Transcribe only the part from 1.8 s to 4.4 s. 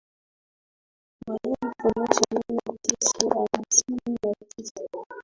moja mia tisa hamsini na